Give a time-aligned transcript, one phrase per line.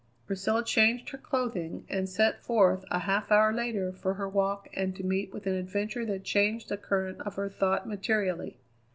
[0.25, 4.95] Priscilla changed her clothing and set forth a half hour later for her walk and
[4.95, 8.57] to meet with an adventure that changed the current of her thought materially.